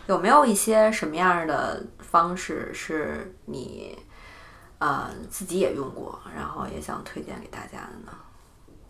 [0.06, 3.96] 有没有一些什么样的方式是你
[4.78, 8.12] 呃自己也用过，然后也想推荐给大家的呢？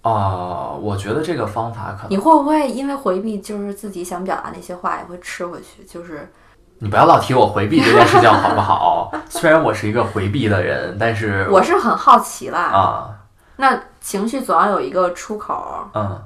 [0.00, 5.84] 啊、我觉得这个方法可能你会不会因为回避，就是自己想表达那些话也会吃回去？
[5.84, 6.32] 就是
[6.80, 9.12] 你不要老提我回避这件 事情好不好？
[9.28, 12.60] 虽然我是一个回避的人，但是我是很好奇啦。
[12.60, 13.10] 啊，
[13.56, 16.22] 那情绪总要有一个出口，嗯，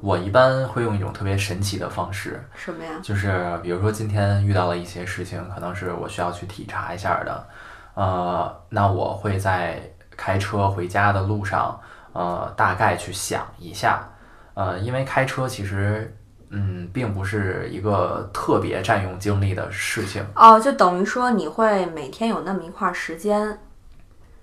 [0.00, 2.92] 我一般会用一种特别神奇的方式，什么呀？
[3.02, 7.46] 就是比如说今天遇到了一些事情，可能是我需要去体察一下的，
[7.94, 9.82] 呃，那我会在
[10.16, 11.78] 开车回家的路上，
[12.12, 14.08] 呃，大概去想一下，
[14.54, 16.16] 呃，因为开车其实。
[16.52, 20.24] 嗯，并不是一个特别占用精力的事情。
[20.36, 23.58] 哦，就等于说你会每天有那么一块儿时间，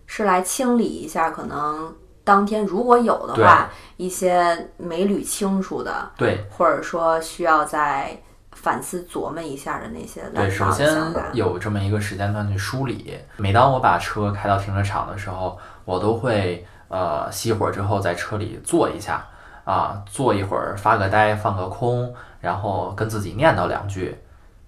[0.07, 8.19] 是来清理一下可能当天如果有的话，一些没捋清楚的，对或者说需要再
[8.53, 10.89] 反思琢磨一下的那些乱对，首先。
[11.33, 13.17] 有这么一个时间段去梳理。
[13.37, 19.25] 每当我把车开到停车场的时候，我都会呃熄火之后在车里坐一下
[19.69, 24.17] 啊，坐一会儿发个呆，放个空，然后跟自己念叨两句。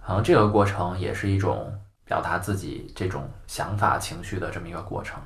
[0.06, 1.74] 可能这个过程也是一种
[2.06, 5.20] 表达自己这种想法、情绪的这么一个过程。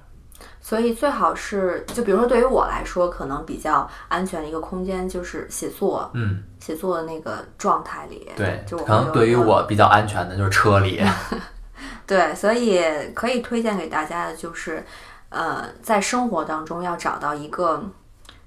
[0.61, 8.31] 所以最好是，就比如说对于我来说，可能比较安全的一个空间就是写作，嗯，写作的那个状态里。
[8.37, 11.03] 对，就可能对于我比较安全的就是车里。
[12.07, 12.81] 对，所以
[13.13, 14.85] 可以推荐给大家的就是，
[15.27, 17.83] 呃，在生活当中要找到一个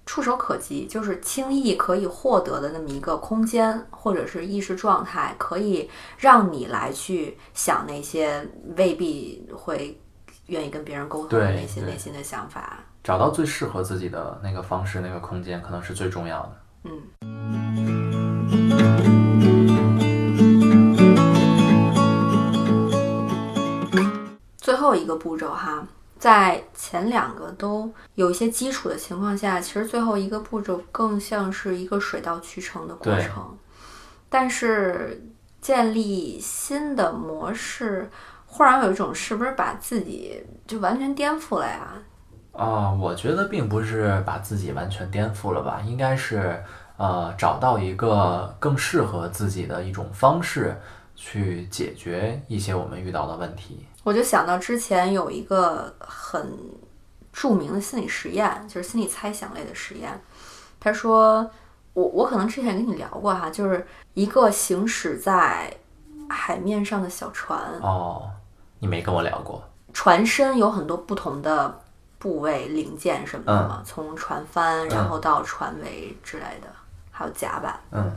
[0.09, 8.43] 触手可及就是轻易可以获得的那么一个空间或者是意识状态可以让你来去想那些
[8.79, 10.01] 未必会
[10.47, 12.83] 愿意跟别人沟通的那些内心的想法。
[13.05, 16.57] 找到最适合自己的那个方式那个空间可能是最重要的。
[16.85, 17.03] 嗯。
[24.57, 25.87] 最后一个步骤哈
[26.19, 33.57] 在前两个都有一些基础的情况下，其实最后一个步骤更像是一个水到渠成的过对程。
[34.29, 35.23] 但是
[35.61, 38.11] 建立新的模式，
[38.47, 41.89] 忽然有一种是不是把自己就完全颠覆了呀？
[42.53, 46.61] 啊、我觉得并不是把自己完全颠覆了吧，应该是
[46.97, 50.77] 呃找到一个更适合自己的一种方式
[51.15, 53.87] 去解决一些我们遇到的问题。
[54.09, 56.59] 我就想到之前有一个很
[57.31, 60.19] 著名的心理实验，就是心理猜想类的实验。
[60.81, 61.47] 他说，
[61.93, 65.71] 我我可能之前跟你聊过哈，就是一个行驶在
[66.31, 68.31] 海面上的小船，哦，
[68.79, 69.63] 你没跟我聊过。
[69.93, 71.79] 船身有很多不同的
[72.19, 76.69] 部位零件什么的嘛，从船帆然后到船尾之类的，
[77.11, 77.79] 还有甲板。
[77.91, 78.11] 嗯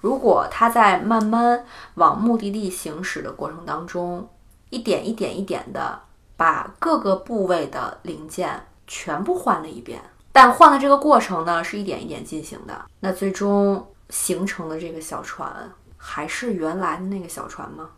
[0.00, 1.62] 如果它在慢慢
[1.94, 4.26] 往目的地行驶的过程当中，
[4.70, 6.00] 一点一点一点的
[6.36, 10.00] 把各个部位的零件全部换了一遍，
[10.32, 15.52] 但换的这个过程呢是一点一点进行的，那最终形成的这个小船
[15.96, 17.90] 还是原来的那个小船吗？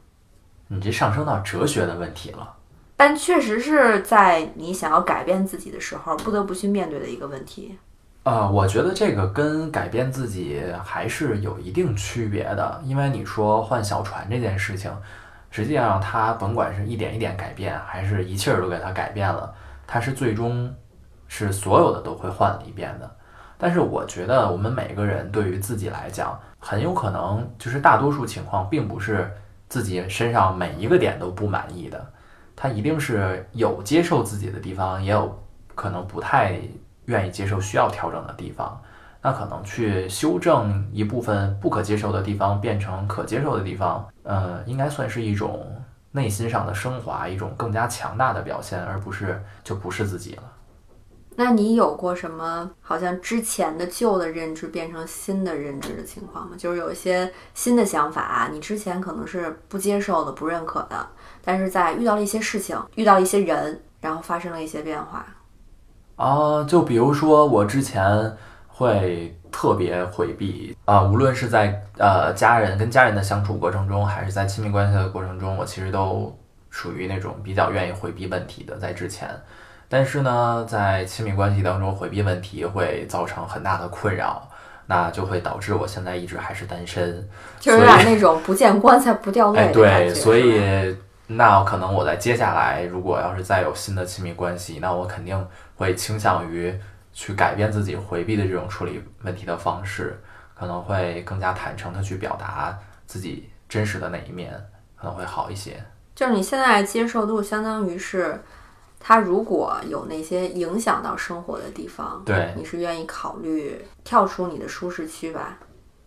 [0.69, 2.55] 你这上升到哲学的问题了。
[2.97, 7.77] 但确实是在你想要改变自己的时候，不得不去面对的一个问题。
[8.23, 14.91] 呃，我觉得这个跟改变自己还是有一定区别的，因为你说换小船这件事情，
[15.53, 19.55] 实际上它甭管是一点一点改变，还是一气儿都给它改变了，
[19.87, 20.75] 它是最终
[21.29, 23.09] 是所有的都会换了一遍的。
[23.59, 29.31] 但是我觉得我们每个人对于自己来讲，很有可能就是大多数情况并不是
[29.69, 32.13] 自己身上每一个点都不满意的，
[32.57, 35.39] 他一定是有接受自己的地方，也有
[35.75, 36.59] 可能不太
[37.05, 38.81] 愿意接受需要调整的地方。
[39.23, 45.65] 那可能去修正一部分不可接受的地方，变成可接受的地方，呃，应该算是一种
[46.11, 50.43] 内心上的升华，一种更加强大的表现，而不是就不是自己了。
[51.35, 56.55] 那你有过什么好像之前的旧的认知变成新的认知的情况吗？
[56.59, 61.07] 就是有一些新的想法，你之前可能是不接受的、不认可的，
[61.43, 65.25] 但是在遇到了一些事情、遇到了一些人，然后发生了一些变化。
[66.17, 68.37] 啊，就比如说我之前
[68.83, 76.37] 会特别回避啊、无论是在呃家人跟家人的相处过程中，还是在亲密关系的过程中，我其实都
[76.69, 79.29] 属于那种比较愿意回避问题的，在之前。
[79.89, 84.49] 但是呢，在亲密关系当中回避问题会造成很大的困扰，
[84.87, 87.29] 那就会导致我现在一直还是单身。
[87.61, 89.73] 就是有点那种不见棺材不掉哎，泪。
[89.73, 96.75] 对，所以那可能我在接下来，如果要是再有新的亲密关系，那我肯定会倾向于
[97.13, 100.19] 去改变自己回避的这种处理问题的方式，
[100.55, 104.53] 可能会更加坦诚的去表达自己真实的那一面，
[104.97, 105.83] 可能会好一些。
[106.15, 108.41] 就是你现在接受度，相当于是
[109.01, 115.59] 他如果有那些影响到生活的地方，对，你是愿意考虑跳出你的舒适区吧？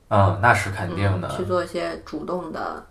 [0.10, 1.28] 嗯，那是肯定的。
[1.28, 2.86] 嗯，去做一些主动的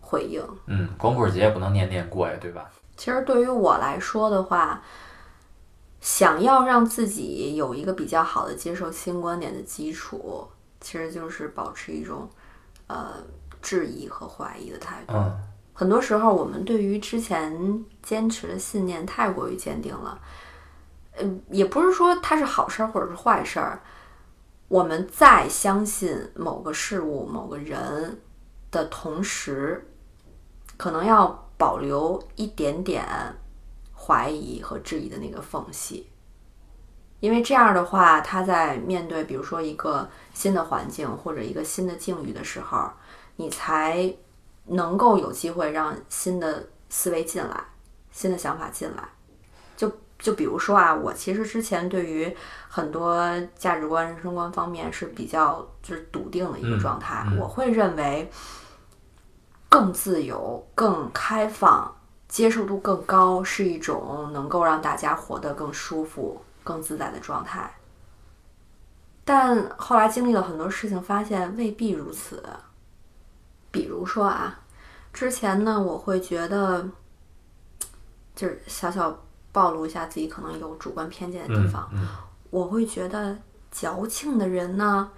[0.00, 0.44] 回应。
[0.66, 2.68] 嗯，光棍节也不能年年过呀，对吧？
[2.96, 4.82] 其实对于我来说的话，
[6.00, 10.48] 想要让自己有一个比较好的接受新观点的基础，
[10.80, 12.28] 其实就是保持一种
[12.86, 13.14] 呃
[13.60, 15.14] 质疑和怀疑的态度。
[15.14, 15.38] 嗯，
[15.74, 20.18] 很多时候，我们对于之前坚持的信念太过于坚定了，
[21.18, 23.82] 嗯，也不是说它是好事儿或者是坏事儿。
[24.68, 28.20] 我们在相信某个事物、某个人
[28.70, 29.86] 的同时，
[30.76, 33.04] 可能要保留一点点
[34.10, 36.10] 怀疑和质疑的那个缝隙，
[37.20, 42.90] 因为这样的话，他在面对比如说一个新的环境或者一个新的境遇的时候，
[43.36, 44.12] 你才
[44.64, 47.64] 能够有机会让新的思维进来，
[48.10, 49.08] 新的想法进来。
[49.76, 52.36] 就就比如说啊，我其实之前对于
[52.68, 53.16] 很多
[53.54, 58.28] 价值观、人生观方面是比较就是笃定的一个状态，嗯嗯我会认为
[59.68, 61.96] 更自由、更开放、
[62.30, 67.70] 接受度更高是一种能够让大家活得更舒服、更自在的状态。
[69.24, 72.42] 但后来经历了很多事情，发现未必如此。
[73.70, 74.60] 比如说啊，
[75.12, 76.88] 之前呢，我会觉得，
[78.34, 79.22] 就是小小
[79.52, 82.08] 暴露一下自己可能有主观偏见的地嗯方，嗯
[82.50, 83.36] 我会觉得
[83.70, 85.10] 矫情的人呢，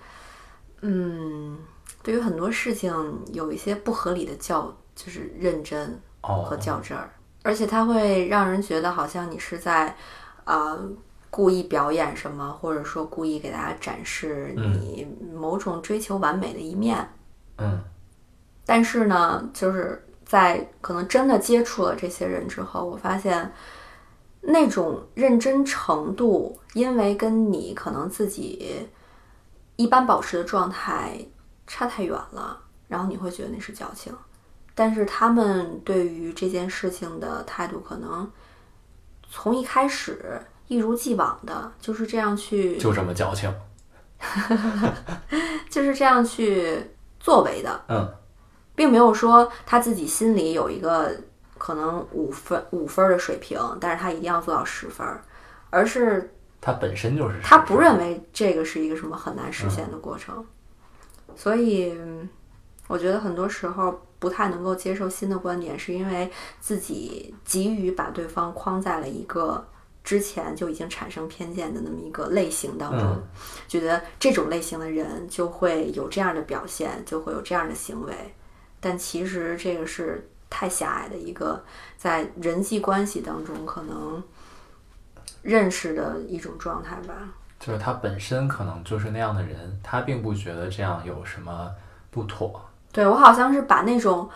[0.80, 1.58] 嗯，
[2.02, 2.92] 对于很多事情
[3.32, 7.10] 有一些不合理的较，就是认真和哦，较真儿，
[7.42, 9.94] 而且它会让人觉得好像你是在，
[10.44, 10.78] 呃，
[11.30, 17.08] 故意表演什么，或者说故意给大家展示你某种追求完美的一面。
[17.58, 17.82] 嗯
[18.64, 23.52] 但是呢，就是在可能真的接触了这些人之后，我发现
[24.40, 28.88] 那种认真程度，因为跟你可能自己
[29.74, 31.18] 一般保持的状态
[31.66, 32.56] 差太远了，
[32.86, 34.14] 然后你会觉得那是矫情。
[34.74, 38.30] 但是他们对于这件事情的态度，可能
[39.28, 43.52] 从一开始一如既往的就是这样去，就这么矫情。
[45.68, 46.80] 就是这样去
[47.18, 48.08] 作为的，嗯，
[48.72, 51.12] 并没有说他自己心里有一个
[51.58, 55.04] 可能五分五分的水平，但是他一定要做到十分，
[55.70, 60.46] 而是他本身就是他不认为这个是一个什么很难实现的过程，
[61.34, 61.98] 所以
[62.86, 69.66] 我觉得很多时候不太能够接受新的观点，是因为自己急于把对方框在了一个。
[70.04, 73.22] 之前就已经产生偏见的那么一个类型当中，
[73.68, 78.12] 觉得这种类型的人就会有这样的表现，就会有这样的行为。
[78.80, 81.62] 但其实这个是太狭隘的一个
[81.96, 84.20] 在人际关系当中可能
[85.40, 87.14] 认识的一种状态吧。
[87.60, 91.70] 就是他本身可能就是那样的人，他并不觉得这样有什么
[92.10, 92.60] 不妥。
[92.92, 94.28] 对我好像是把那种，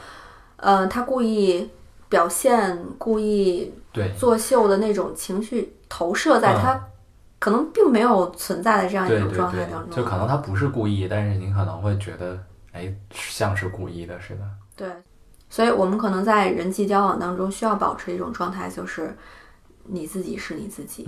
[0.57, 1.71] 呃，他故意。
[2.09, 3.75] 表现故意
[4.17, 6.81] 作秀的那种情绪投射在他
[7.41, 12.39] 可能并没有存在的这样一种状态当中，就可能他不是故意，但是你可能会觉得，
[12.71, 14.43] 哎，像是故意的似的。
[14.77, 14.89] 对，
[15.51, 19.13] 所以我们可能在人际交往当中需要保持一种状态，就是。
[19.89, 21.07] 你自己是你自己，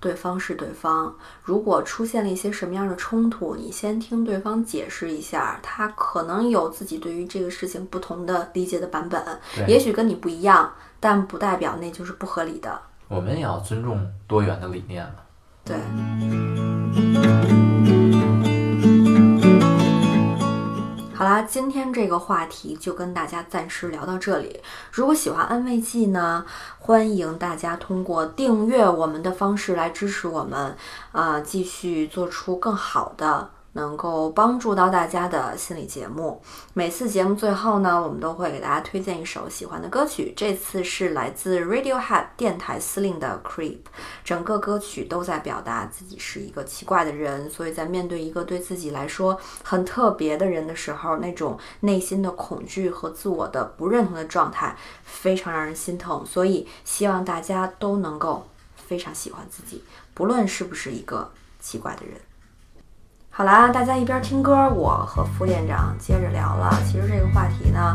[0.00, 1.14] 对方是对方。
[1.42, 9.22] 如果出现了一些什么样的冲突，你先听对方解释一下，他可能有自己对于这个事情不同的理解的版本，
[9.66, 12.80] 也许跟你不一样，但不代表那就是不合理的。
[13.08, 15.14] 我们也要尊重多元的理念嘛。
[15.64, 15.76] 对。
[21.16, 24.60] 好啦，今天这个话题就跟大家暂时聊到这里。
[24.92, 26.44] 如果喜欢安慰剂呢，
[26.78, 30.76] 欢迎大家通过订阅我们的方式来支持我们，
[31.12, 33.48] 啊，继续做出更好的。
[33.76, 40.32] 能够帮助到大家的心理节目，每次节目最后呢，我们都会给大家推荐一首喜欢的歌曲。
[40.34, 43.80] 这次是来自 Radiohead 电台司令的 Creep，
[44.24, 54.74] 整个歌曲都在表达自己是一个奇怪的人，所以在面对一个对自己来说很特别的人的时候，那种内心的恐惧和自我的不认同的状态
[55.04, 56.24] 非常让人心疼。
[56.24, 62.18] 所以希望大家都能够非常喜欢自己，不论是不是一个奇怪的人。
[63.38, 66.72] 好啦，大家一边听歌，我和副店长接着聊了。
[66.86, 67.94] 其实这个话题呢，